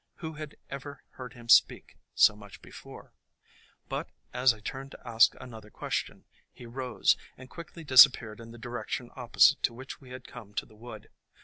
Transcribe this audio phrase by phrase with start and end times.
[0.15, 3.13] Who had ever heard him speak so much before?
[3.87, 8.57] But as I turned to ask another question, he rose, and quickly disappeared in the
[8.57, 11.11] direction opposite to which we had come to the wood.